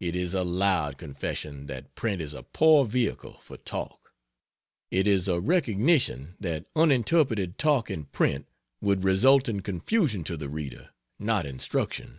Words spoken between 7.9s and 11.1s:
print would result in confusion to the reader,